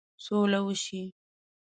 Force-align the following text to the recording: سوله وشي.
سوله 0.25 0.59
وشي. 0.67 1.01